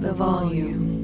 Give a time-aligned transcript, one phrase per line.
[0.00, 0.98] the volume.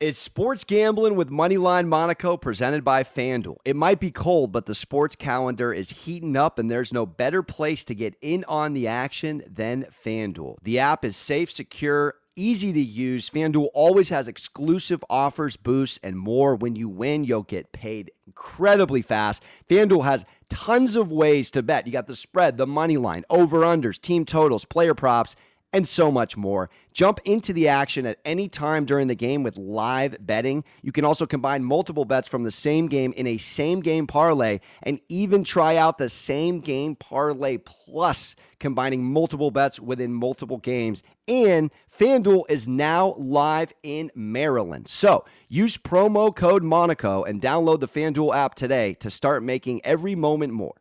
[0.00, 3.56] It's sports gambling with Moneyline Monaco presented by FanDuel.
[3.64, 7.42] It might be cold, but the sports calendar is heating up, and there's no better
[7.42, 10.58] place to get in on the action than FanDuel.
[10.62, 13.30] The app is safe, secure, easy to use.
[13.30, 16.54] FanDuel always has exclusive offers, boosts, and more.
[16.54, 19.42] When you win, you'll get paid incredibly fast.
[19.70, 21.86] FanDuel has tons of ways to bet.
[21.86, 25.34] You got the spread, the money line, over unders, team totals, player props
[25.74, 26.70] and so much more.
[26.92, 30.62] Jump into the action at any time during the game with live betting.
[30.82, 34.60] You can also combine multiple bets from the same game in a same game parlay
[34.84, 41.02] and even try out the same game parlay plus combining multiple bets within multiple games.
[41.26, 44.86] And FanDuel is now live in Maryland.
[44.86, 50.14] So use promo code Monaco and download the FanDuel app today to start making every
[50.14, 50.74] moment more.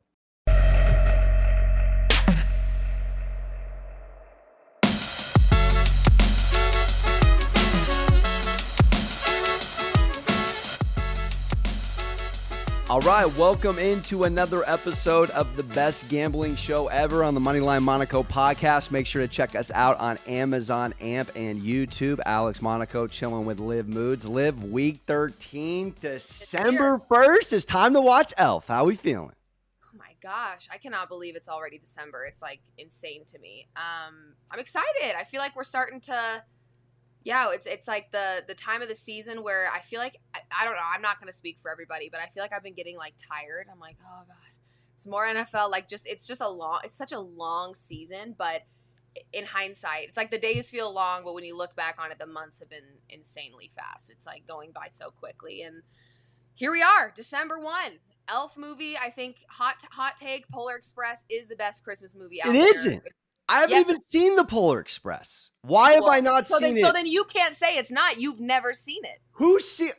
[12.94, 17.82] All right, welcome into another episode of the best gambling show ever on the Moneyline
[17.82, 18.92] Monaco podcast.
[18.92, 22.20] Make sure to check us out on Amazon AMP and YouTube.
[22.24, 24.28] Alex Monaco chilling with Liv Moods.
[24.28, 27.54] Liv week 13, December 1st.
[27.54, 28.68] It's time to watch Elf.
[28.68, 29.34] How we feeling?
[29.84, 32.26] Oh my gosh, I cannot believe it's already December.
[32.26, 33.66] It's like insane to me.
[33.76, 35.16] Um, I'm excited.
[35.18, 36.44] I feel like we're starting to
[37.24, 40.40] yeah, it's it's like the the time of the season where I feel like I,
[40.62, 40.82] I don't know.
[40.94, 43.14] I'm not going to speak for everybody, but I feel like I've been getting like
[43.18, 43.68] tired.
[43.72, 44.36] I'm like, oh god,
[44.96, 45.70] it's more NFL.
[45.70, 46.80] Like just it's just a long.
[46.84, 48.64] It's such a long season, but
[49.32, 52.18] in hindsight, it's like the days feel long, but when you look back on it,
[52.18, 54.10] the months have been insanely fast.
[54.10, 55.84] It's like going by so quickly, and
[56.56, 58.00] here we are, December one.
[58.30, 60.48] Elf movie, I think hot hot take.
[60.50, 62.70] Polar Express is the best Christmas movie out It there.
[62.70, 63.04] isn't.
[63.54, 63.90] I haven't Yes.
[63.90, 65.50] even seen the Polar Express.
[65.62, 66.82] Why have Well, I not so seen then, it?
[66.88, 68.20] So then you can't say it's not.
[68.20, 69.20] You've never seen it.
[69.34, 69.92] Who's see?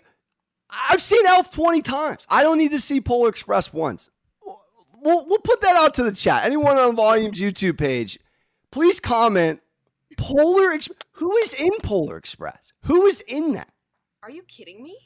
[0.71, 2.27] I've seen Elf 20 times.
[2.29, 4.11] I don't need to see Polar Express once.
[4.43, 6.45] We'll, we'll put that out to the chat.
[6.45, 8.19] Anyone on Volume's YouTube page,
[8.71, 9.61] please comment.
[10.17, 10.99] Polar Express.
[11.13, 12.73] Who is in Polar Express?
[12.85, 13.71] Who is in that?
[14.23, 14.97] Are you kidding me?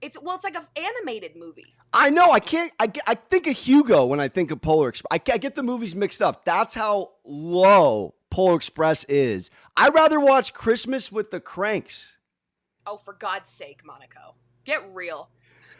[0.00, 1.74] It's well, it's like an animated movie.
[1.92, 2.30] I know.
[2.30, 2.72] I can't.
[2.80, 5.08] I, I think of Hugo when I think of Polar Express.
[5.10, 6.44] I, I get the movies mixed up.
[6.44, 9.50] That's how low Polar Express is.
[9.76, 12.16] I'd rather watch Christmas with the Cranks.
[12.86, 15.28] Oh, for God's sake, Monaco, get real.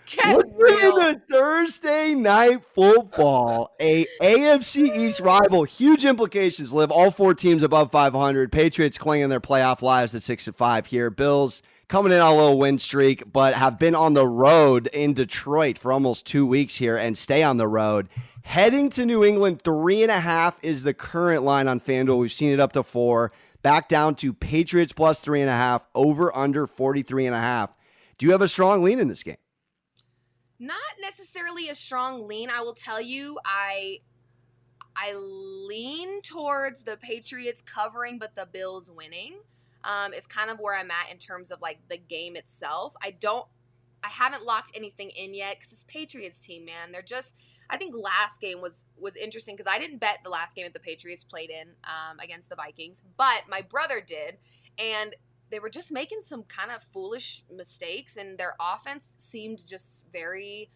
[0.06, 1.14] Get We're real.
[1.30, 5.64] Thursday night football, a AFC East rival.
[5.64, 6.72] Huge implications.
[6.72, 8.50] Liv all four teams above 500.
[8.52, 11.08] Patriots clinging their playoff lives at six and five here.
[11.10, 11.62] Bills
[11.92, 15.76] coming in on a little win streak, but have been on the road in Detroit
[15.76, 18.08] for almost two weeks here and stay on the road.
[18.44, 22.18] Heading to New England, three and a half is the current line on FanDuel.
[22.18, 23.30] We've seen it up to four.
[23.60, 27.76] Back down to Patriots plus three and a half, over under 43 and a half.
[28.16, 29.36] Do you have a strong lean in this game?
[30.58, 32.48] Not necessarily a strong lean.
[32.48, 33.98] I will tell you, I
[34.96, 39.34] I lean towards the Patriots covering, but the Bills winning.
[39.84, 42.94] Um, is kind of where I'm at in terms of like the game itself.
[43.02, 43.46] I don't,
[44.04, 47.34] I haven't locked anything in yet because it's Patriots team, man, they're just.
[47.70, 50.74] I think last game was was interesting because I didn't bet the last game that
[50.74, 54.36] the Patriots played in um, against the Vikings, but my brother did,
[54.78, 55.16] and
[55.50, 60.70] they were just making some kind of foolish mistakes, and their offense seemed just very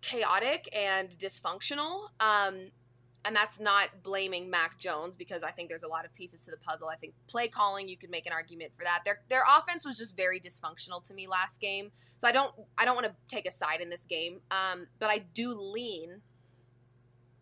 [0.00, 2.08] chaotic and dysfunctional.
[2.20, 2.70] Um,
[3.24, 6.50] and that's not blaming Mac Jones because I think there's a lot of pieces to
[6.50, 6.88] the puzzle.
[6.88, 9.02] I think play calling, you could make an argument for that.
[9.04, 11.90] Their their offense was just very dysfunctional to me last game.
[12.18, 14.40] So I don't I don't want to take a side in this game.
[14.50, 16.22] Um, but I do lean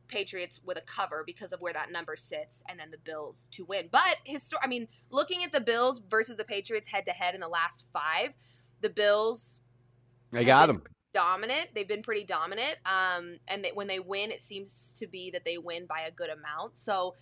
[0.08, 3.64] Patriots with a cover because of where that number sits, and then the Bills to
[3.64, 3.88] win.
[3.92, 7.40] But histor- I mean, looking at the Bills versus the Patriots head to head in
[7.40, 8.30] the last five,
[8.80, 9.60] the Bills
[10.32, 10.82] I got him.
[11.12, 11.68] Dominant.
[11.74, 12.76] They've been pretty dominant.
[12.86, 16.10] Um, and they, when they win, it seems to be that they win by a
[16.10, 16.76] good amount.
[16.76, 17.14] So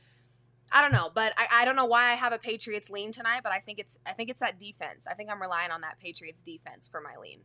[0.73, 3.41] I don't know, but I, I don't know why I have a Patriots lean tonight.
[3.43, 5.07] But I think it's I think it's that defense.
[5.09, 7.41] I think I'm relying on that Patriots defense for my lean.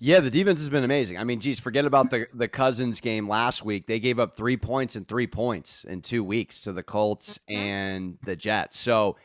[0.00, 1.18] Yeah, the defense has been amazing.
[1.18, 3.86] I mean, geez, forget about the the Cousins game last week.
[3.86, 7.54] They gave up three points and three points in two weeks to the Colts Mhm.
[7.56, 8.78] and the Jets.
[8.78, 9.16] So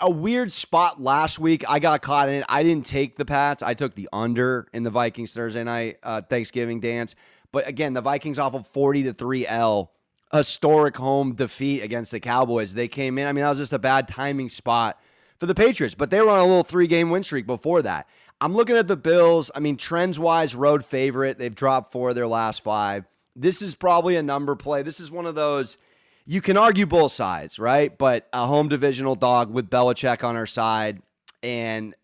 [0.00, 1.64] a- weird spot last week.
[1.68, 2.44] I got caught in it.
[2.48, 3.62] I didn't take the Pats.
[3.62, 7.14] I took the under in the Vikings Thursday night uh, Thanksgiving dance.
[7.50, 9.92] But again, the Vikings off of forty to three L
[10.32, 12.72] historic home defeat against the Cowboys.
[12.72, 13.26] They came in.
[13.26, 14.98] I mean, that was just a bad timing spot
[15.38, 18.08] for the Patriots, but they were on a little three game win streak before that.
[18.40, 19.50] I'm looking at the Bills.
[19.54, 21.38] I mean, trends wise, road favorite.
[21.38, 23.04] They've dropped four of their last five.
[23.36, 24.82] This is probably a number play.
[24.82, 25.78] This is one of those.
[26.26, 27.96] You can argue both sides, right?
[27.96, 31.02] But a home divisional dog with Belichick on our side
[31.42, 31.94] and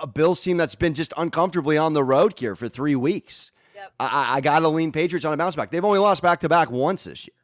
[0.00, 3.52] a Bills team that's been just uncomfortably on the road here for three weeks.
[3.74, 3.92] Yep.
[4.00, 5.70] I, I got to lean Patriots on a bounce back.
[5.70, 7.34] They've only lost back to back once this year.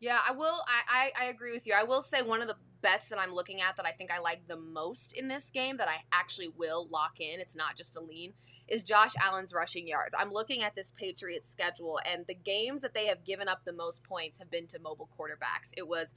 [0.00, 0.62] Yeah, I will.
[0.68, 1.74] I, I, I agree with you.
[1.74, 4.18] I will say one of the bets that I'm looking at that I think I
[4.18, 7.96] like the most in this game that I actually will lock in, it's not just
[7.96, 8.34] a lean,
[8.68, 10.14] is Josh Allen's rushing yards.
[10.16, 13.72] I'm looking at this Patriots schedule, and the games that they have given up the
[13.72, 15.72] most points have been to mobile quarterbacks.
[15.76, 16.12] It was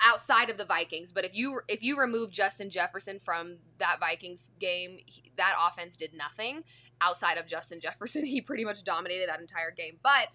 [0.00, 4.52] outside of the Vikings, but if you if you remove Justin Jefferson from that Vikings
[4.60, 6.64] game, he, that offense did nothing
[7.00, 8.24] outside of Justin Jefferson.
[8.26, 9.98] He pretty much dominated that entire game.
[10.02, 10.28] But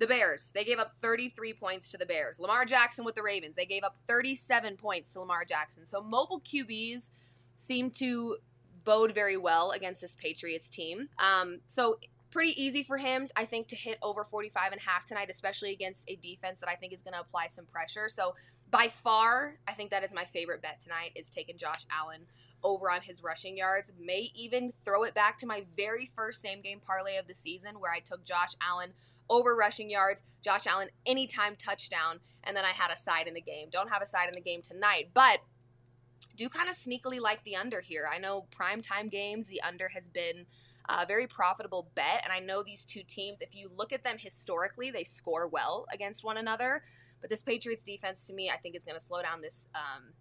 [0.00, 2.40] the Bears, they gave up 33 points to the Bears.
[2.40, 5.84] Lamar Jackson with the Ravens, they gave up 37 points to Lamar Jackson.
[5.84, 7.10] So mobile QBs
[7.54, 8.38] seem to
[8.82, 11.10] bode very well against this Patriots team.
[11.18, 11.98] Um, so
[12.30, 15.72] pretty easy for him, I think, to hit over 45 and a half tonight, especially
[15.72, 18.08] against a defense that I think is going to apply some pressure.
[18.08, 18.34] So
[18.70, 22.22] by far, I think that is my favorite bet tonight is taking Josh Allen
[22.62, 23.92] over on his rushing yards.
[24.00, 27.80] May even throw it back to my very first same game parlay of the season
[27.80, 28.94] where I took Josh Allen
[29.30, 33.40] over rushing yards, Josh Allen anytime touchdown, and then I had a side in the
[33.40, 33.68] game.
[33.70, 35.38] Don't have a side in the game tonight, but
[36.36, 38.08] do kind of sneakily like the under here.
[38.12, 40.46] I know prime time games, the under has been
[40.88, 44.16] a very profitable bet, and I know these two teams, if you look at them
[44.18, 46.82] historically, they score well against one another.
[47.20, 50.14] But this Patriots defense, to me, I think is going to slow down this um,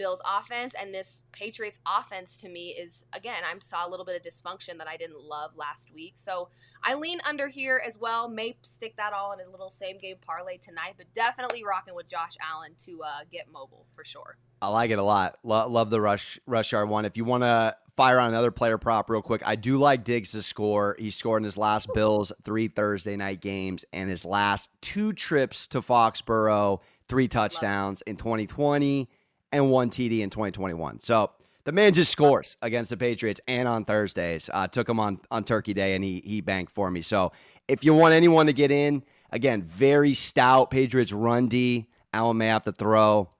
[0.00, 0.74] Bills offense.
[0.80, 4.78] And this Patriots offense, to me, is again, I saw a little bit of dysfunction
[4.78, 6.14] that I didn't love last week.
[6.16, 6.48] So
[6.82, 8.26] I lean under here as well.
[8.26, 12.08] May stick that all in a little same game parlay tonight, but definitely rocking with
[12.08, 14.38] Josh Allen to uh, get mobile for sure.
[14.62, 15.36] I like it a lot.
[15.42, 17.04] Lo- love the rush rush yard one.
[17.04, 20.32] If you want to fire on another player prop real quick, I do like Diggs
[20.32, 20.96] to score.
[20.98, 25.66] He scored in his last Bills three Thursday night games and his last two trips
[25.66, 29.10] to Foxborough, three touchdowns in 2020
[29.52, 31.00] and one TD in 2021.
[31.00, 31.30] So
[31.64, 34.48] the man just scores against the Patriots and on Thursdays.
[34.52, 37.02] Uh, took him on on Turkey Day and he he banked for me.
[37.02, 37.32] So
[37.68, 41.86] if you want anyone to get in, again, very stout Patriots run D.
[42.12, 43.30] Allen may have to throw.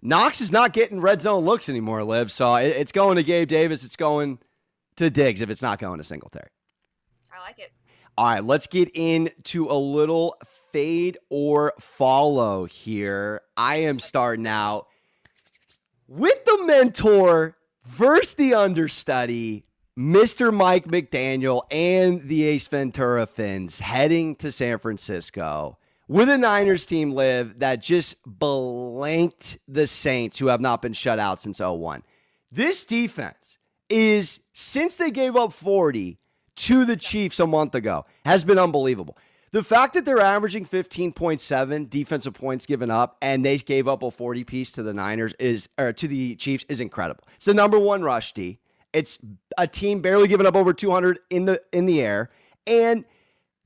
[0.00, 2.30] Knox is not getting red zone looks anymore, Liv.
[2.30, 3.84] So it's going to Gabe Davis.
[3.84, 4.38] It's going
[4.96, 6.48] to Diggs if it's not going to Singletary.
[7.32, 7.72] I like it.
[8.16, 10.36] All right, let's get into a little
[10.72, 13.40] fade or follow here.
[13.56, 14.86] I am starting out
[16.08, 19.64] with the mentor versus the understudy,
[19.98, 20.52] Mr.
[20.52, 25.78] Mike McDaniel and the Ace Ventura Fins heading to San Francisco
[26.08, 31.18] with a Niners team Liv that just blanked the Saints, who have not been shut
[31.18, 32.02] out since 01.
[32.50, 33.58] This defense
[33.88, 36.18] is, since they gave up 40
[36.56, 39.16] to the Chiefs a month ago, has been unbelievable.
[39.54, 44.10] The fact that they're averaging 15.7 defensive points given up and they gave up a
[44.10, 47.22] 40 piece to the Niners is or to the Chiefs is incredible.
[47.36, 48.58] It's the number one rush D.
[48.92, 49.16] It's
[49.56, 52.30] a team barely giving up over 200 in the in the air
[52.66, 53.04] and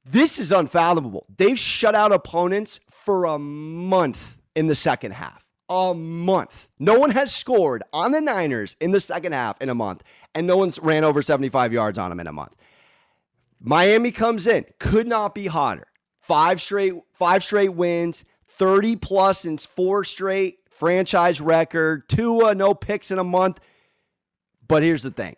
[0.05, 1.25] this is unfathomable.
[1.35, 5.43] They've shut out opponents for a month in the second half.
[5.71, 6.69] A month.
[6.79, 10.03] No one has scored on the Niners in the second half in a month,
[10.35, 12.55] and no one's ran over 75 yards on them in a month.
[13.61, 15.87] Miami comes in, could not be hotter.
[16.21, 23.11] Five straight, five straight wins, 30 plus in four straight franchise record, Tua, no picks
[23.11, 23.59] in a month.
[24.67, 25.37] But here's the thing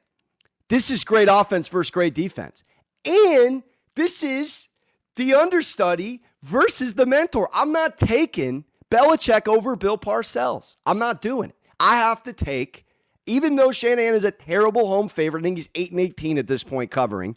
[0.69, 2.63] this is great offense versus great defense.
[3.05, 3.63] And
[3.95, 4.69] this is
[5.17, 7.49] the understudy versus the mentor.
[7.53, 10.77] I'm not taking Belichick over Bill Parcells.
[10.87, 11.57] I'm not doing it.
[11.79, 12.85] I have to take,
[13.27, 16.47] even though Shanahan is a terrible home favorite, I think he's 8 and 18 at
[16.47, 17.37] this point covering.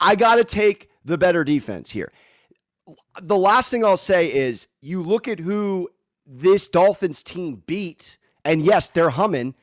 [0.00, 2.12] I got to take the better defense here.
[3.22, 5.88] The last thing I'll say is you look at who
[6.26, 9.54] this Dolphins team beat, and yes, they're humming.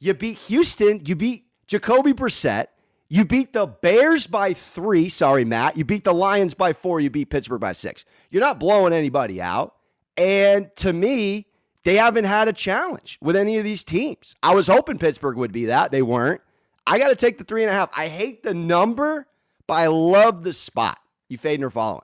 [0.00, 2.66] You beat Houston, you beat Jacoby Brissett,
[3.08, 5.08] you beat the Bears by three.
[5.08, 5.76] Sorry, Matt.
[5.76, 7.00] You beat the Lions by four.
[7.00, 8.04] You beat Pittsburgh by six.
[8.30, 9.74] You're not blowing anybody out.
[10.16, 11.46] And to me,
[11.84, 14.34] they haven't had a challenge with any of these teams.
[14.42, 15.90] I was hoping Pittsburgh would be that.
[15.90, 16.40] They weren't.
[16.86, 17.90] I got to take the three and a half.
[17.96, 19.26] I hate the number,
[19.66, 20.98] but I love the spot.
[21.28, 22.02] You fading or following?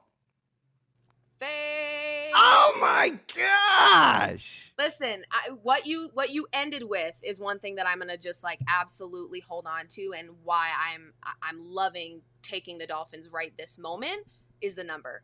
[1.38, 2.32] Fade.
[2.34, 4.72] Oh my gosh.
[4.78, 8.42] Listen, I, what you what you ended with is one thing that I'm gonna just
[8.42, 11.12] like absolutely hold on to, and why I'm
[11.42, 14.26] I'm loving taking the Dolphins right this moment
[14.60, 15.22] is the number.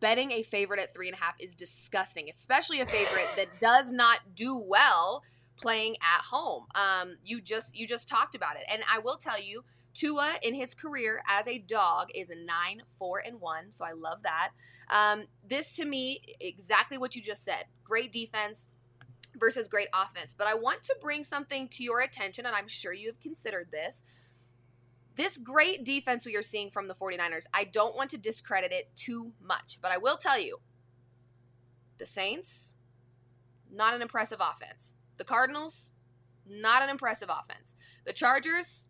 [0.00, 3.92] Betting a favorite at three and a half is disgusting, especially a favorite that does
[3.92, 5.22] not do well
[5.56, 6.66] playing at home.
[6.74, 10.54] Um, you just you just talked about it, and I will tell you, Tua in
[10.54, 14.50] his career as a dog is a nine four and one, so I love that.
[14.90, 17.64] Um, this to me, exactly what you just said.
[17.84, 18.68] Great defense
[19.38, 20.34] versus great offense.
[20.36, 23.68] But I want to bring something to your attention, and I'm sure you have considered
[23.72, 24.02] this.
[25.16, 28.94] This great defense we are seeing from the 49ers, I don't want to discredit it
[28.96, 30.60] too much, but I will tell you
[31.98, 32.74] the Saints,
[33.70, 34.96] not an impressive offense.
[35.18, 35.90] The Cardinals,
[36.48, 37.74] not an impressive offense.
[38.04, 38.88] The Chargers,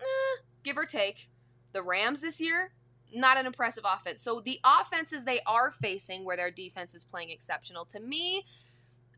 [0.00, 1.28] eh, give or take.
[1.72, 2.72] The Rams this year,
[3.14, 4.22] not an impressive offense.
[4.22, 8.44] So the offenses they are facing where their defense is playing exceptional, to me,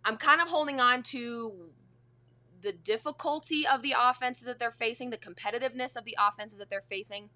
[0.05, 1.71] I'm kind of holding on to
[2.63, 6.85] the difficulty of the offenses that they're facing, the competitiveness of the offenses that they're
[6.89, 7.31] facing.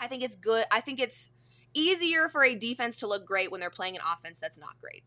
[0.00, 0.64] I think it's good.
[0.70, 1.30] I think it's
[1.74, 5.04] easier for a defense to look great when they're playing an offense that's not great.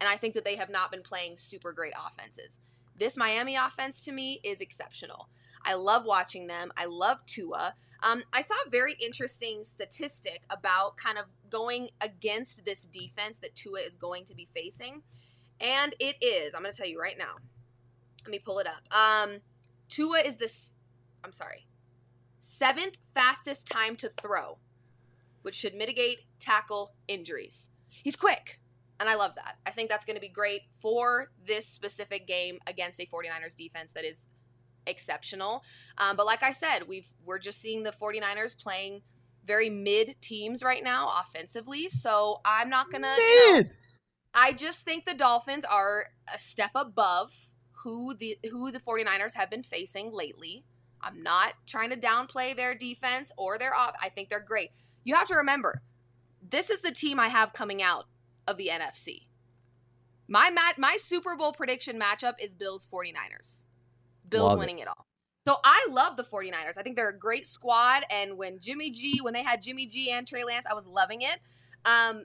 [0.00, 2.58] And I think that they have not been playing super great offenses.
[2.98, 5.28] This Miami offense to me is exceptional.
[5.64, 6.72] I love watching them.
[6.76, 7.74] I love Tua.
[8.02, 13.54] Um, I saw a very interesting statistic about kind of going against this defense that
[13.54, 15.02] Tua is going to be facing.
[15.60, 17.36] And it is, I'm going to tell you right now.
[18.24, 18.92] Let me pull it up.
[18.92, 19.40] Um,
[19.88, 20.70] Tua is this,
[21.22, 21.66] I'm sorry,
[22.38, 24.58] seventh fastest time to throw,
[25.42, 27.70] which should mitigate tackle injuries.
[27.88, 28.58] He's quick.
[28.98, 29.56] And I love that.
[29.66, 33.92] I think that's going to be great for this specific game against a 49ers defense
[33.94, 34.28] that is
[34.86, 35.62] exceptional.
[35.98, 39.02] Um, but like I said, we've we're just seeing the 49ers playing
[39.44, 41.88] very mid teams right now offensively.
[41.88, 43.64] So I'm not gonna you know,
[44.34, 47.48] I just think the Dolphins are a step above
[47.82, 50.64] who the who the 49ers have been facing lately.
[51.00, 53.94] I'm not trying to downplay their defense or their off.
[54.00, 54.70] I think they're great.
[55.04, 55.82] You have to remember,
[56.48, 58.06] this is the team I have coming out
[58.46, 59.26] of the NFC.
[60.28, 63.64] My mat my Super Bowl prediction matchup is Bills 49ers.
[64.32, 64.82] Bills love winning it.
[64.82, 65.06] it all.
[65.46, 66.78] So I love the 49ers.
[66.78, 68.04] I think they're a great squad.
[68.10, 71.22] And when Jimmy G, when they had Jimmy G and Trey Lance, I was loving
[71.22, 71.40] it.
[71.84, 72.24] Um,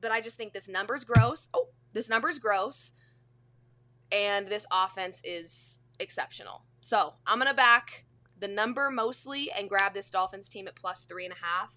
[0.00, 1.48] but I just think this number's gross.
[1.52, 2.92] Oh, this number's gross.
[4.10, 6.64] And this offense is exceptional.
[6.80, 8.06] So I'm gonna back
[8.38, 11.76] the number mostly and grab this Dolphins team at plus three and a half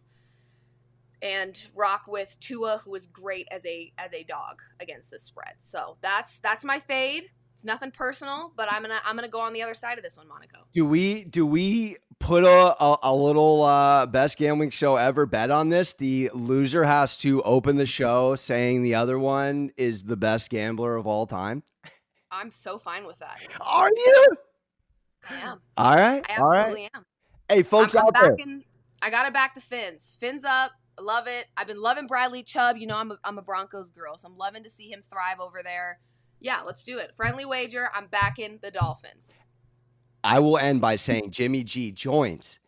[1.22, 5.56] and rock with Tua, who is great as a as a dog against the spread.
[5.60, 7.26] So that's that's my fade.
[7.62, 10.18] It's nothing personal, but I'm gonna I'm gonna go on the other side of this
[10.18, 10.66] one, Monaco.
[10.74, 15.52] Do we do we put a, a, a little uh, best gambling show ever bet
[15.52, 15.94] on this?
[15.94, 20.96] The loser has to open the show saying the other one is the best gambler
[20.96, 21.62] of all time.
[22.32, 23.40] I'm so fine with that.
[23.62, 24.26] Are you?
[25.30, 25.62] I am.
[25.78, 26.26] All right.
[26.28, 27.06] I absolutely am.
[27.48, 28.48] Hey, folks I'm, I'm out there.
[29.04, 30.18] I gotta back the fins.
[30.20, 30.72] Fins up.
[31.00, 31.46] Love it.
[31.56, 32.78] I've been loving Bradley Chubb.
[32.78, 35.40] You know, I'm a, I'm a Broncos girl, so I'm loving to see him thrive
[35.40, 36.00] over there.
[36.42, 37.12] Yeah, let's do it.
[37.16, 37.90] Friendly wager.
[37.94, 39.46] I'm backing the Dolphins.
[40.24, 42.60] I will end by saying Jimmy G joins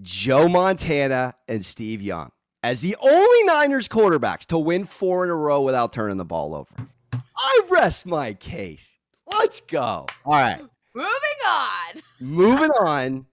[0.00, 2.30] Joe Montana and Steve Young
[2.62, 6.54] as the only Niners quarterbacks to win four in a row without turning the ball
[6.54, 6.88] over.
[7.36, 8.96] I rest my case.
[9.26, 10.06] Let's go.
[10.24, 10.60] All right.
[10.94, 11.10] Moving
[11.46, 12.02] on.
[12.20, 13.26] Moving on.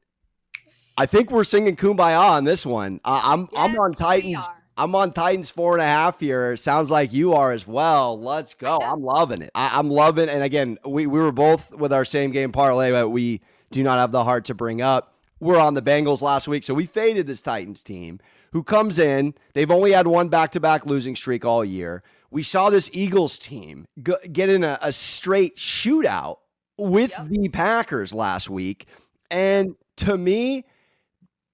[0.97, 2.99] I think we're singing "Kumbaya" on this one.
[3.03, 4.47] Uh, I'm yes, I'm on Titans.
[4.75, 6.57] I'm on Titans four and a half here.
[6.57, 8.19] Sounds like you are as well.
[8.19, 8.79] Let's go.
[8.81, 9.51] I'm loving it.
[9.53, 10.27] I, am loving.
[10.27, 10.33] It.
[10.33, 13.99] And again, we we were both with our same game parlay, but we do not
[13.99, 15.15] have the heart to bring up.
[15.39, 18.19] We're on the Bengals last week, so we faded this Titans team
[18.51, 19.35] who comes in.
[19.53, 22.01] They've only had one back to back losing streak all year.
[22.31, 26.37] We saw this Eagles team get in a, a straight shootout
[26.77, 27.27] with yep.
[27.27, 28.87] the Packers last week.
[29.29, 30.65] And to me,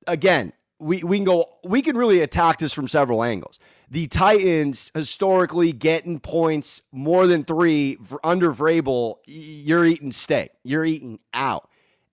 [0.07, 3.59] again, we, we can go, we can really attack this from several angles.
[3.91, 10.51] The Titans historically getting points more than three under Vrabel, you're eating steak.
[10.63, 11.69] You're eating out.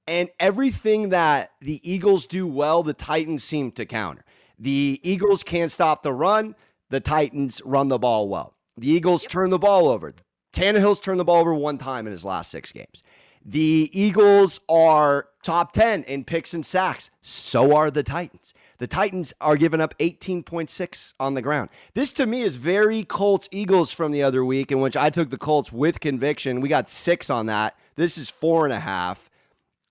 [0.08, 4.24] And everything that the Eagles do well, the Titans seem to counter.
[4.58, 6.54] The Eagles can't stop the run.
[6.90, 8.54] The Titans run the ball well.
[8.78, 10.12] The Eagles turn the ball over.
[10.52, 13.02] Tannehill's turned the ball over one time in his last six games.
[13.48, 17.10] The Eagles are top 10 in picks and sacks.
[17.22, 18.52] So are the Titans.
[18.78, 21.70] The Titans are giving up 18.6 on the ground.
[21.94, 25.30] This to me is very Colts Eagles from the other week, in which I took
[25.30, 26.60] the Colts with conviction.
[26.60, 27.78] We got six on that.
[27.94, 29.30] This is four and a half.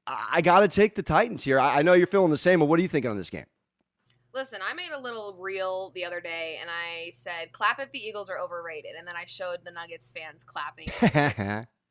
[0.06, 1.58] I got to take the Titans here.
[1.58, 3.46] I know you're feeling the same, but what are you thinking on this game?
[4.34, 8.06] Listen, I made a little reel the other day and I said, clap if the
[8.06, 8.92] Eagles are overrated.
[9.00, 10.90] And then I showed the Nuggets fans clapping.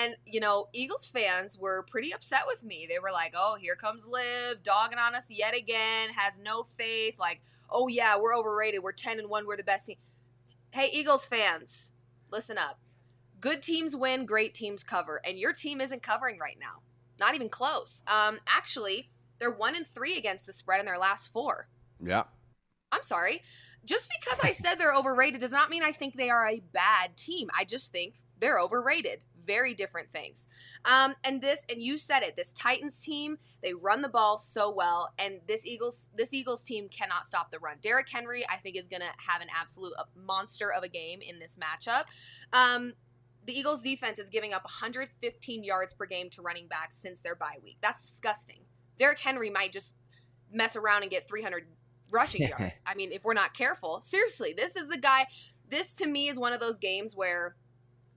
[0.00, 2.86] and, you know, Eagles fans were pretty upset with me.
[2.88, 7.18] They were like, oh, here comes Liv, dogging on us yet again, has no faith.
[7.18, 8.82] Like, oh, yeah, we're overrated.
[8.82, 9.46] We're 10 and 1.
[9.46, 9.96] We're the best team.
[10.70, 11.92] Hey, Eagles fans,
[12.30, 12.78] listen up.
[13.40, 15.20] Good teams win, great teams cover.
[15.24, 16.82] And your team isn't covering right now.
[17.18, 18.02] Not even close.
[18.06, 21.68] Um, actually, they're one and three against the spread in their last four.
[22.02, 22.24] Yeah.
[22.92, 23.42] I'm sorry.
[23.84, 27.16] just because I said they're overrated does not mean I think they are a bad
[27.16, 27.48] team.
[27.58, 29.24] I just think they're overrated.
[29.46, 30.48] Very different things.
[30.84, 32.36] Um, and this, and you said it.
[32.36, 36.88] This Titans team, they run the ball so well, and this Eagles, this Eagles team
[36.88, 37.76] cannot stop the run.
[37.82, 41.20] Derrick Henry, I think, is going to have an absolute uh, monster of a game
[41.20, 42.04] in this matchup.
[42.52, 42.94] Um,
[43.46, 47.34] the Eagles defense is giving up 115 yards per game to running backs since their
[47.34, 47.78] bye week.
[47.80, 48.60] That's disgusting.
[48.96, 49.96] Derrick Henry might just
[50.52, 51.66] mess around and get 300
[52.10, 52.80] rushing yards.
[52.86, 55.26] I mean, if we're not careful, seriously, this is the guy.
[55.68, 57.56] This to me is one of those games where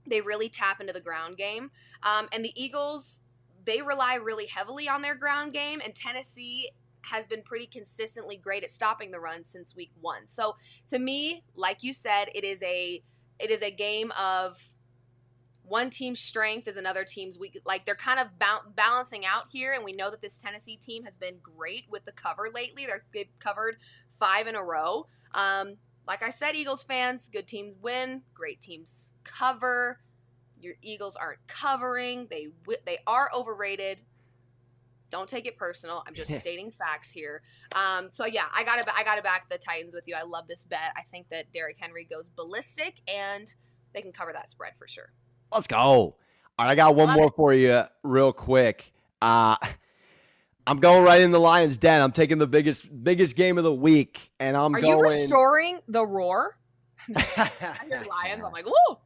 [0.08, 1.72] they really tap into the ground game.
[2.04, 3.22] Um, and the Eagles,
[3.66, 6.70] they rely really heavily on their ground game, and Tennessee
[7.04, 10.26] has been pretty consistently great at stopping the run since week one.
[10.26, 10.56] So
[10.88, 13.04] to me, like you said, it is a
[13.40, 14.62] it is a game of
[15.66, 17.60] one team's strength is another team's weak.
[17.66, 21.04] Like they're kind of ba- balancing out here, and we know that this Tennessee team
[21.04, 22.86] has been great with the cover lately.
[22.86, 23.78] They're, they've covered
[24.12, 25.08] five in a row.
[25.34, 30.00] Um, like I said, Eagles fans, good teams win, great teams cover.
[30.60, 32.28] Your Eagles aren't covering.
[32.30, 32.48] They
[32.86, 34.02] they are overrated.
[35.10, 36.04] Don't take it personal.
[36.08, 37.42] I'm just stating facts here.
[37.76, 40.16] Um, so yeah, I got to I got to back the Titans with you.
[40.16, 40.94] I love this bet.
[40.98, 43.54] I think that Derrick Henry goes ballistic and
[43.94, 45.12] they can cover that spread for sure.
[45.54, 45.78] Let's go.
[45.78, 46.18] All
[46.60, 47.34] right, I got one love more it.
[47.36, 48.92] for you, real quick.
[49.22, 49.56] Uh,
[50.66, 52.02] I'm going right in the Lions' den.
[52.02, 54.98] I'm taking the biggest biggest game of the week, and I'm Are going.
[54.98, 56.58] you restoring the roar?
[57.10, 58.44] Lions.
[58.46, 59.00] I'm like, whoa.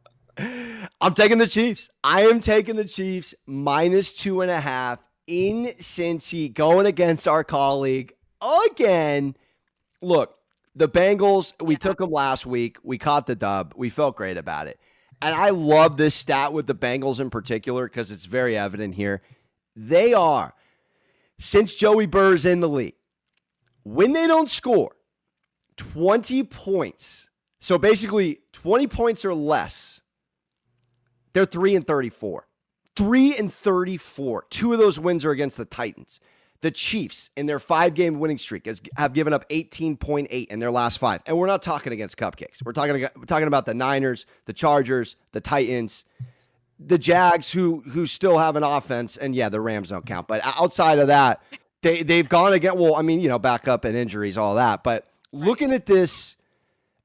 [1.01, 1.89] I'm taking the Chiefs.
[2.03, 7.43] I am taking the Chiefs minus two and a half in Cincy, going against our
[7.43, 9.35] colleague again.
[9.99, 10.37] Look,
[10.75, 11.53] the Bengals.
[11.59, 11.79] We yeah.
[11.79, 12.77] took them last week.
[12.83, 13.73] We caught the dub.
[13.75, 14.79] We felt great about it,
[15.23, 19.23] and I love this stat with the Bengals in particular because it's very evident here.
[19.75, 20.53] They are
[21.39, 22.95] since Joey Burrow's in the league,
[23.83, 24.91] when they don't score
[25.77, 27.29] 20 points,
[27.59, 30.01] so basically 20 points or less,
[31.33, 32.47] they're 3 and 34.
[32.95, 34.45] 3 and 34.
[34.49, 36.19] Two of those wins are against the Titans.
[36.61, 40.71] The Chiefs, in their five game winning streak, has, have given up 18.8 in their
[40.71, 41.21] last five.
[41.27, 42.65] And we're not talking against cupcakes.
[42.65, 46.03] We're talking, we're talking about the Niners, the Chargers, the Titans
[46.79, 50.27] the Jags who who still have an offense, and yeah, the Rams don't count.
[50.27, 51.41] But outside of that,
[51.81, 52.77] they they've gone again.
[52.77, 54.83] Well, I mean, you know, backup and injuries, all that.
[54.83, 56.35] But looking at this,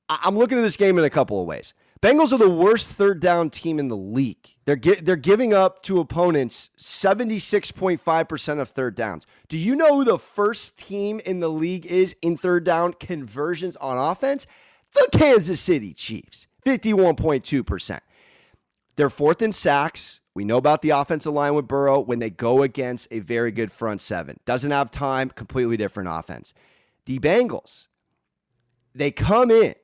[0.08, 1.74] I'm looking at this game in a couple of ways.
[2.02, 4.56] Bengals are the worst third down team in the league.
[4.64, 9.26] They're they're giving up to opponents 76.5% of third downs.
[9.46, 13.76] Do you know who the first team in the league is in third down conversions
[13.76, 14.48] on offense?
[14.94, 18.00] The Kansas City Chiefs, 51.2%.
[18.96, 20.20] They're fourth in sacks.
[20.34, 23.70] We know about the offensive line with Burrow when they go against a very good
[23.70, 24.38] front seven.
[24.44, 26.54] Doesn't have time, completely different offense.
[27.04, 27.88] The Bengals,
[28.94, 29.74] they come in.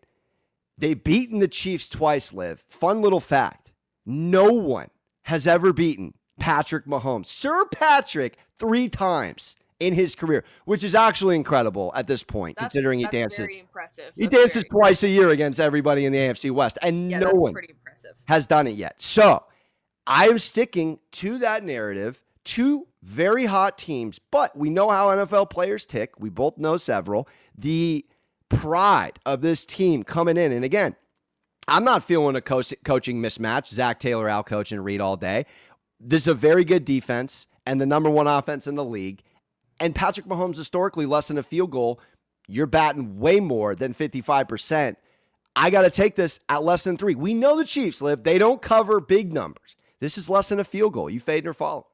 [0.79, 2.65] They've beaten the Chiefs twice, Liv.
[2.69, 3.73] Fun little fact.
[4.07, 4.91] No one
[5.23, 7.27] has ever beaten Patrick Mahomes.
[7.27, 12.73] Sir Patrick three times in his career, which is actually incredible at this point, that's,
[12.73, 13.47] considering he dances.
[13.47, 14.13] Very impressive.
[14.17, 17.55] He dances twice a year against everybody in the AFC West, and yeah, no one
[18.27, 18.97] has done it yet.
[18.99, 19.45] So
[20.07, 22.21] I am sticking to that narrative.
[22.45, 26.13] Two very hot teams, but we know how NFL players tick.
[26.19, 27.29] We both know several.
[27.57, 28.07] The
[28.49, 30.97] pride of this team coming in, and again,
[31.69, 33.69] I'm not feeling a coach, coaching mismatch.
[33.69, 35.45] Zac Taylor out coaching Reid all day.
[36.01, 39.23] This is a very good defense and the number one offense in the league.
[39.81, 42.01] And Patrick Mahomes historically less than a field goal.
[42.49, 44.97] You're batting way more than 55%.
[45.55, 47.15] I got to take this at less than three.
[47.15, 48.23] We know the Chiefs Liv.
[48.23, 49.77] They don't cover big numbers.
[50.01, 51.11] This is less than a field goal.
[51.11, 51.89] You fade or follow?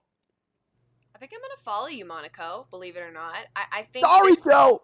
[1.14, 3.36] I think I'm going to follow you, Monaco, believe it or not.
[3.56, 4.04] I, I think.
[4.04, 4.82] Sorry, Joe.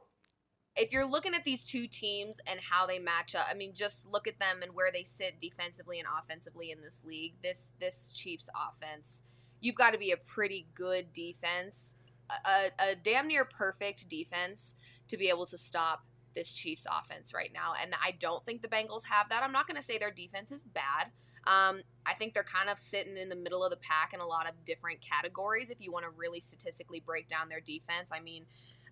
[0.77, 4.07] If you're looking at these two teams and how they match up, I mean, just
[4.07, 7.35] look at them and where they sit defensively and offensively in this league.
[7.43, 9.21] This this Chiefs offense,
[9.61, 11.97] you've got to be a pretty good defense
[12.45, 14.75] a, a damn near perfect defense
[15.09, 17.75] to be able to stop this Chiefs offense right now.
[17.81, 19.43] And I don't think the Bengals have that.
[19.43, 21.11] I'm not going to say their defense is bad.
[21.47, 24.27] Um, I think they're kind of sitting in the middle of the pack in a
[24.27, 25.71] lot of different categories.
[25.71, 28.45] If you want to really statistically break down their defense, I mean,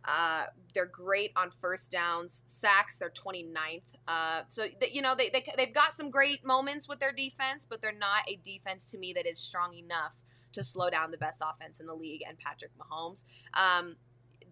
[0.05, 2.97] uh, they're great on first downs, sacks.
[2.97, 3.83] They're 29th.
[4.07, 7.83] Uh, so you know they, they they've got some great moments with their defense, but
[7.83, 10.15] they're not a defense to me that is strong enough
[10.53, 13.25] to slow down the best offense in the league and Patrick Mahomes.
[13.55, 13.97] Um,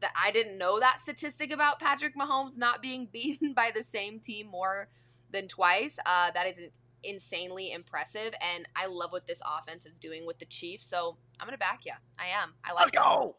[0.00, 4.20] that I didn't know that statistic about Patrick Mahomes not being beaten by the same
[4.20, 4.88] team more
[5.30, 5.98] than twice.
[6.04, 6.60] Uh, that is
[7.02, 10.86] insanely impressive, and I love what this offense is doing with the Chiefs.
[10.86, 11.92] So I'm gonna back you.
[12.18, 12.54] I am.
[12.64, 12.80] I like.
[12.80, 13.36] Let's go.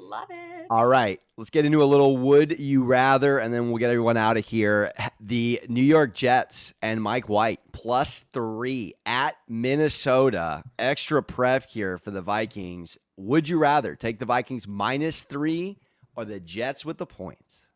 [0.00, 0.66] Love it.
[0.70, 4.16] All right, let's get into a little would you rather, and then we'll get everyone
[4.16, 4.92] out of here.
[5.20, 10.62] The New York Jets and Mike White plus three at Minnesota.
[10.78, 12.96] Extra prep here for the Vikings.
[13.16, 15.78] Would you rather take the Vikings minus three
[16.16, 17.66] or the Jets with the points?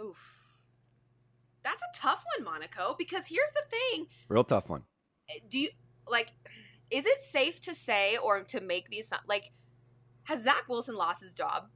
[0.00, 0.48] Oof.
[1.62, 4.06] That's a tough one, Monaco, because here's the thing.
[4.28, 4.82] Real tough one.
[5.48, 5.68] Do you
[6.10, 6.32] like
[6.92, 9.50] is it safe to say or to make these like
[10.24, 11.68] has Zach Wilson lost his job?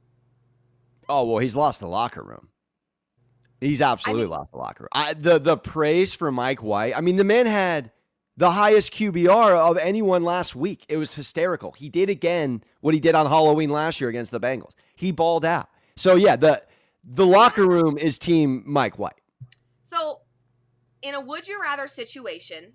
[1.09, 2.49] Oh well, he's lost the locker room.
[3.59, 4.89] He's absolutely I mean, lost the locker room.
[4.91, 6.95] I, the the praise for Mike White.
[6.95, 7.91] I mean, the man had
[8.37, 10.85] the highest QBR of anyone last week.
[10.87, 11.71] It was hysterical.
[11.71, 14.73] He did again what he did on Halloween last year against the Bengals.
[14.95, 15.69] He balled out.
[15.95, 16.61] So yeah, the
[17.03, 19.19] the locker room is team Mike White.
[19.83, 20.19] So,
[21.01, 22.73] in a would you rather situation,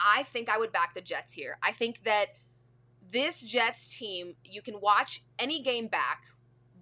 [0.00, 1.58] I think I would back the Jets here.
[1.62, 2.28] I think that
[3.10, 6.26] this Jets team, you can watch any game back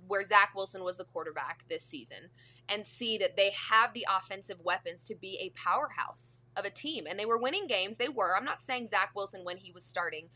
[0.09, 2.31] where Zach Wilson was the quarterback this season
[2.69, 7.07] and see that they have the offensive weapons to be a powerhouse of a team.
[7.09, 7.97] And they were winning games.
[7.97, 8.37] They were.
[8.37, 10.29] I'm not saying Zach Wilson, when he was starting,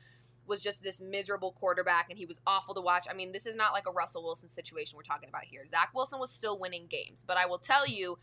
[0.46, 3.06] was just this miserable quarterback and he was awful to watch.
[3.08, 5.66] I mean, this is not like a Russell Wilson situation we're talking about here.
[5.66, 7.24] Zach Wilson was still winning games.
[7.26, 8.18] But I will tell you,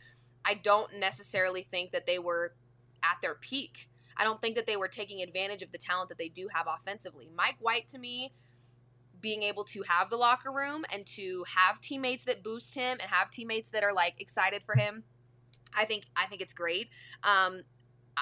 [0.46, 2.54] I don't necessarily think that they were
[3.04, 3.89] at their peak.
[4.17, 6.67] I don't think that they were taking advantage of the talent that they do have
[6.67, 7.30] offensively.
[7.36, 8.34] Mike White, to me,
[9.19, 13.10] being able to have the locker room and to have teammates that boost him and
[13.10, 15.03] have teammates that are like excited for him,
[15.75, 16.89] I think I think it's great.
[17.23, 17.63] Um,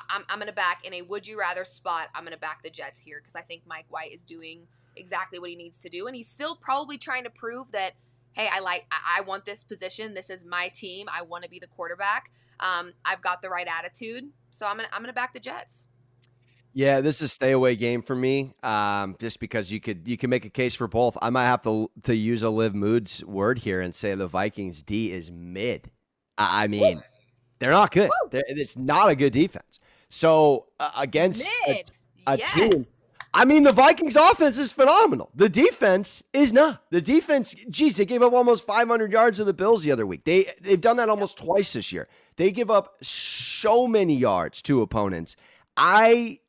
[0.10, 2.10] I'm, I'm going to back in a would you rather spot.
[2.14, 5.40] I'm going to back the Jets here because I think Mike White is doing exactly
[5.40, 7.94] what he needs to do, and he's still probably trying to prove that
[8.36, 10.14] hey, I like, I, want this position.
[10.14, 11.08] This is my team.
[11.12, 12.32] I want to be the quarterback.
[12.60, 15.88] Um, I've got the right attitude, so I'm gonna, I'm gonna back the Jets.
[16.74, 18.54] Yeah, this is a stay away game for me.
[18.62, 21.18] Um, just because you could you can make a case for both.
[21.22, 24.84] I might have to to use a Liv Moods word here and say the Vikings
[24.84, 25.90] D is mid.
[26.38, 27.04] I, I mean, Woo!
[27.60, 28.10] they're not good.
[28.30, 29.80] They're, it's not a good defense.
[30.10, 31.90] So uh, against mid.
[32.28, 32.54] a, a yes.
[32.54, 32.86] team
[33.38, 35.30] I mean, the Vikings offense is phenomenal.
[35.36, 36.82] The defense is not.
[36.90, 40.24] The defense, geez, they gave up almost 500 yards to the Bills the other week.
[40.24, 42.08] They they've done that almost twice this year.
[42.38, 45.36] They give up so many yards to opponents.
[45.76, 46.40] I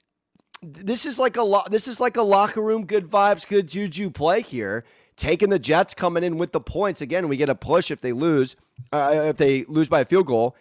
[0.62, 1.72] this is like a lot.
[1.72, 4.84] This is like a locker room, good vibes, good juju play here.
[5.16, 7.26] Taking the Jets coming in with the points again.
[7.26, 8.54] We get a push if they lose,
[8.92, 10.54] uh, if they lose by a field goal.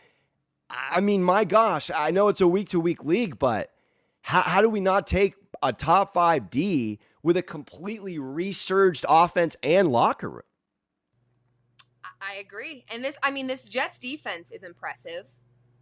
[0.72, 3.75] I mean, my gosh, I know it's a week to week league, but
[4.26, 9.56] how, how do we not take a top five D with a completely resurged offense
[9.62, 10.42] and locker room.
[12.20, 12.86] I agree.
[12.90, 15.26] And this, I mean, this Jets defense is impressive.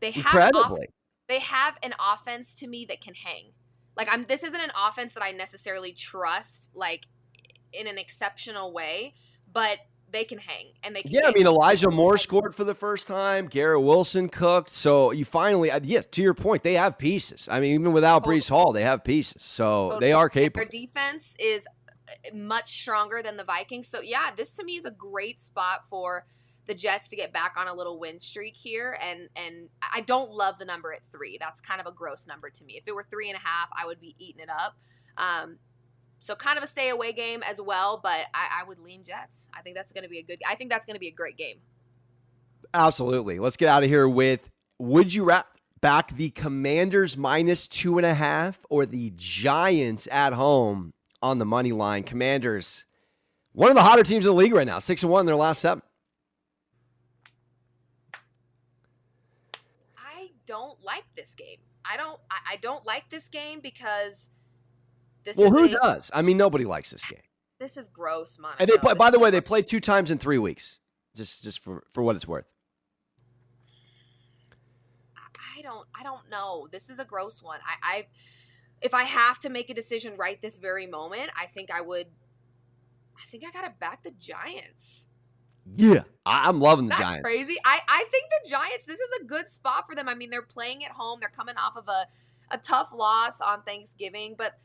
[0.02, 0.82] They have incredibly.
[0.82, 0.94] Off-
[1.30, 3.54] they have an offense to me that can hang.
[3.96, 7.04] Like I'm this isn't an offense that I necessarily trust like
[7.72, 9.14] in an exceptional way,
[9.50, 9.78] but
[10.14, 11.12] they can hang and they can.
[11.12, 13.48] Yeah, I mean Elijah Moore scored for the first time.
[13.48, 14.72] Garrett Wilson cooked.
[14.72, 17.50] So you finally, uh, yeah, to your point, they have pieces.
[17.52, 18.40] I mean, even without totally.
[18.40, 19.44] Breece Hall, they have pieces.
[19.44, 20.00] So totally.
[20.00, 20.66] they are capable.
[20.72, 21.68] Their defense is
[22.08, 23.90] uh, much stronger than the Vikings.
[23.90, 26.26] So yeah, this to me is a great spot for
[26.66, 28.98] the Jets to get back on a little win streak here.
[29.02, 31.38] And and I don't love the number at three.
[31.40, 32.78] That's kind of a gross number to me.
[32.78, 34.78] If it were three and a half, I would be eating it up.
[35.18, 35.58] Um,
[36.24, 39.50] so kind of a stay away game as well, but I, I would lean Jets.
[39.54, 40.42] I think that's going to be a good.
[40.48, 41.58] I think that's going to be a great game.
[42.74, 43.40] Absolutely.
[43.40, 45.48] Let's get out of here with Would you wrap
[45.82, 51.46] back the Commanders minus two and a half or the Giants at home on the
[51.46, 52.04] money line?
[52.04, 52.86] Commanders,
[53.52, 55.36] one of the hotter teams in the league right now, six and one in their
[55.36, 55.84] last seven.
[59.98, 61.58] I don't like this game.
[61.84, 62.22] I don't.
[62.32, 64.30] I, I don't like this game because
[65.24, 66.12] this well, who a, does?
[66.14, 67.22] I mean, nobody likes this game.
[67.60, 68.58] This is gross, Monaco.
[68.60, 70.80] And they play, by the way, they play two times in three weeks.
[71.16, 72.46] Just, just for for what it's worth.
[75.58, 76.68] I don't, I don't know.
[76.72, 77.60] This is a gross one.
[77.66, 78.08] I, I,
[78.82, 82.08] if I have to make a decision right this very moment, I think I would.
[83.16, 85.08] I think I gotta back the Giants.
[85.72, 87.24] Yeah, I'm loving the Giants.
[87.24, 87.58] Crazy.
[87.64, 88.86] I, I think the Giants.
[88.86, 90.10] This is a good spot for them.
[90.10, 91.20] I mean, they're playing at home.
[91.22, 92.08] They're coming off of a
[92.52, 94.60] a tough loss on Thanksgiving, but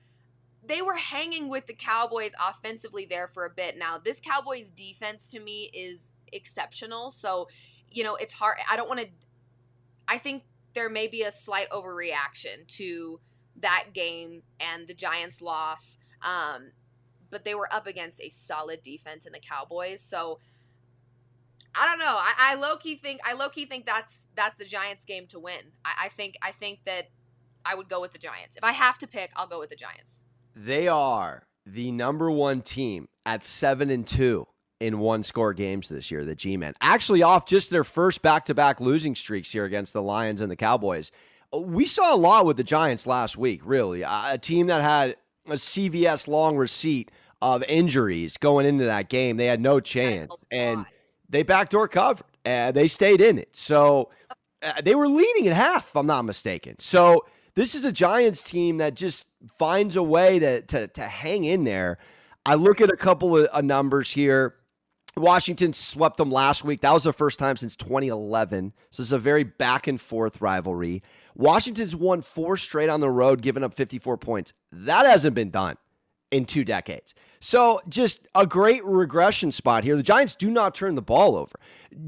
[0.69, 3.77] they were hanging with the Cowboys offensively there for a bit.
[3.77, 7.11] Now, this Cowboys defense to me is exceptional.
[7.11, 7.49] So,
[7.91, 8.59] you know, it's hard.
[8.71, 9.09] I don't want to.
[10.07, 13.21] I think there may be a slight overreaction to
[13.57, 15.99] that game and the Giants' loss.
[16.23, 16.73] Um,
[17.31, 20.01] but they were up against a solid defense in the Cowboys.
[20.01, 20.39] So,
[21.75, 22.17] I don't know.
[22.19, 25.39] I, I low key think I low key think that's that's the Giants' game to
[25.39, 25.73] win.
[25.85, 27.09] I, I think I think that
[27.65, 28.57] I would go with the Giants.
[28.57, 30.25] If I have to pick, I'll go with the Giants.
[30.55, 34.47] They are the number one team at seven and two
[34.81, 36.75] in one score games this year, the G Men.
[36.81, 40.51] Actually, off just their first back to back losing streaks here against the Lions and
[40.51, 41.11] the Cowboys.
[41.53, 44.03] We saw a lot with the Giants last week, really.
[44.03, 49.37] A team that had a CVS long receipt of injuries going into that game.
[49.37, 50.33] They had no chance.
[50.51, 50.85] And
[51.29, 53.49] they backdoor covered and they stayed in it.
[53.53, 54.11] So
[54.63, 56.77] uh, they were leading at half, if I'm not mistaken.
[56.79, 57.25] So
[57.59, 61.65] this is a Giants team that just finds a way to, to, to hang in
[61.65, 61.99] there.
[62.47, 64.55] I look at a couple of uh, numbers here.
[65.17, 66.83] Washington swept them last week.
[66.83, 68.73] That was the first time since 2011.
[68.93, 71.03] So it's a very back and forth rivalry.
[71.35, 74.53] Washington's won four straight on the road, giving up 54 points.
[74.71, 75.77] That hasn't been done
[76.31, 77.15] in two decades.
[77.41, 79.97] So just a great regression spot here.
[79.97, 81.59] The Giants do not turn the ball over.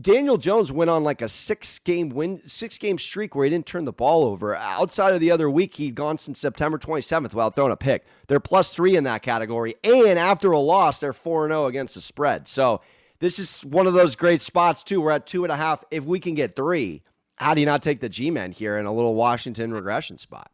[0.00, 3.66] Daniel Jones went on like a six game win, six game streak where he didn't
[3.66, 4.56] turn the ball over.
[4.56, 8.04] Outside of the other week, he'd gone since September 27th without throwing a pick.
[8.26, 9.76] They're plus three in that category.
[9.84, 12.48] And after a loss, they're 4 0 against the spread.
[12.48, 12.80] So
[13.20, 15.00] this is one of those great spots, too.
[15.00, 15.84] We're at two and a half.
[15.90, 17.02] If we can get three,
[17.36, 20.50] how do you not take the G men here in a little Washington regression spot?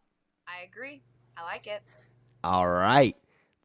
[0.46, 1.02] I agree.
[1.37, 1.83] I like it.
[2.44, 3.16] All right.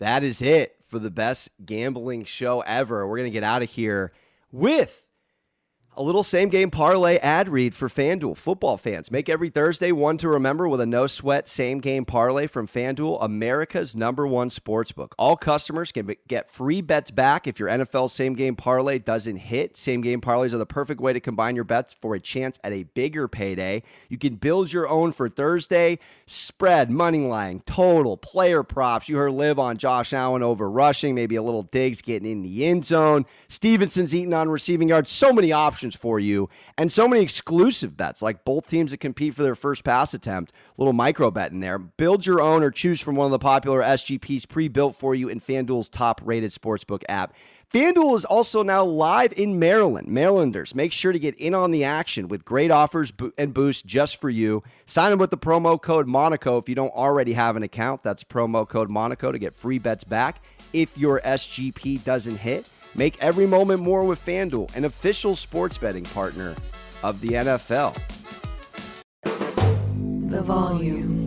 [0.02, 3.08] That is it for the best gambling show ever.
[3.08, 4.12] We're going to get out of here
[4.52, 5.06] with
[5.98, 9.12] a little same game parlay ad read for FanDuel football fans.
[9.12, 13.18] Make every Thursday one to remember with a no sweat same game parlay from FanDuel,
[13.22, 15.14] America's number one sports book.
[15.20, 19.76] All customers can get free bets back if your NFL same game parlay doesn't hit.
[19.76, 22.72] Same game parlays are the perfect way to combine your bets for a chance at
[22.72, 23.84] a bigger payday.
[24.08, 26.00] You can build your own for Thursday.
[26.26, 29.10] Spread, money line, total, player props.
[29.10, 32.66] You heard Liv on Josh Allen over rushing, maybe a little Diggs getting in the
[32.66, 33.26] end zone.
[33.50, 35.10] Stevenson's eating on receiving yards.
[35.12, 39.00] So many options options for you and so many exclusive bets like both teams that
[39.00, 40.54] compete for their first pass attempt.
[40.78, 41.80] Little micro bet in there.
[41.80, 45.28] Build your own or choose from one of the popular SGPs pre built for you
[45.28, 47.34] in FanDuel's top rated sportsbook app.
[47.74, 50.08] FanDuel is also now live in Maryland.
[50.08, 54.22] Marylanders, make sure to get in on the action with great offers and boosts just
[54.22, 54.62] for you.
[54.86, 58.04] Sign up with the promo code Monaco if you don't already have an account.
[58.04, 62.68] That's promo code Monaco to get free bets back if your SGP doesn't hit.
[62.96, 66.56] Make every moment more with FanDuel, an official sports betting partner
[67.04, 67.98] of the NFL.
[69.24, 71.21] The volume.